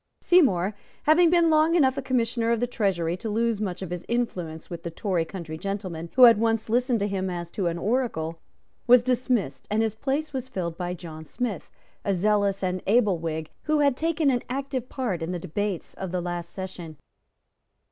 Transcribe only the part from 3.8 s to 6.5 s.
of his influence with the Tory country gentlemen who had